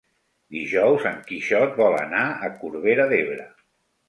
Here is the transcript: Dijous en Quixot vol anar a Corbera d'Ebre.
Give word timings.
Dijous 0.53 1.05
en 1.09 1.19
Quixot 1.27 1.77
vol 1.83 1.99
anar 1.99 2.23
a 2.49 2.51
Corbera 2.63 3.07
d'Ebre. 3.15 3.47